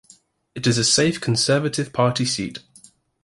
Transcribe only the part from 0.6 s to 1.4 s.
is a safe